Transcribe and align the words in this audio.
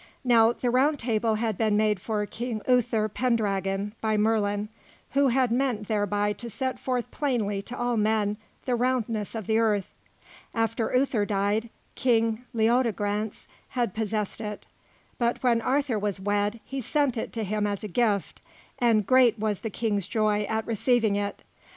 Now 0.23 0.51
the 0.53 0.71
Round 0.71 0.97
Table 0.97 1.35
had 1.35 1.59
been 1.59 1.77
made 1.77 1.99
for 1.99 2.25
King 2.25 2.63
Uther 2.67 3.07
Pendragon 3.07 3.93
by 4.01 4.17
Merlin, 4.17 4.69
who 5.11 5.27
had 5.27 5.51
meant 5.51 5.87
thereby 5.87 6.33
to 6.33 6.49
set 6.49 6.79
forth 6.79 7.11
plainly 7.11 7.61
to 7.61 7.77
all 7.77 7.97
men 7.97 8.37
the 8.65 8.73
roundness 8.73 9.35
of 9.35 9.45
the 9.45 9.59
earth. 9.59 9.93
After 10.55 10.91
Uther 10.91 11.23
died, 11.25 11.69
King 11.93 12.43
Leodegrance 12.51 13.47
had 13.69 13.93
possessed 13.93 14.41
it; 14.41 14.65
but 15.19 15.43
when 15.43 15.61
Arthur 15.61 15.99
was 15.99 16.19
wed, 16.19 16.59
he 16.65 16.81
sent 16.81 17.15
it 17.15 17.31
to 17.33 17.43
him 17.43 17.67
as 17.67 17.83
a 17.83 17.87
gift, 17.87 18.41
and 18.79 19.05
great 19.05 19.37
was 19.37 19.61
the 19.61 19.69
King's 19.69 20.07
joy 20.07 20.45
at 20.49 20.65
receiving 20.65 21.15
it. 21.15 21.43